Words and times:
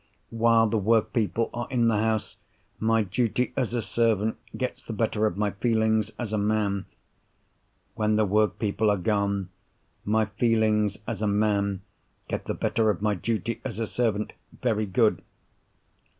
"While 0.31 0.65
the 0.67 0.79
workpeople 0.79 1.51
are 1.53 1.67
in 1.69 1.87
the 1.87 1.99
house, 1.99 2.37
my 2.79 3.03
duty 3.03 3.53
as 3.55 3.75
a 3.75 3.83
servant 3.83 4.37
gets 4.57 4.83
the 4.83 4.93
better 4.93 5.27
of 5.27 5.37
my 5.37 5.51
feelings 5.51 6.11
as 6.17 6.33
a 6.33 6.39
man. 6.39 6.85
When 7.93 8.15
the 8.15 8.25
workpeople 8.25 8.89
are 8.89 8.97
gone, 8.97 9.49
my 10.03 10.25
feelings 10.25 10.97
as 11.05 11.21
a 11.21 11.27
man 11.27 11.83
get 12.27 12.45
the 12.45 12.55
better 12.55 12.89
of 12.89 13.03
my 13.03 13.13
duty 13.13 13.61
as 13.63 13.77
a 13.77 13.85
servant. 13.85 14.33
Very 14.63 14.87
good. 14.87 15.21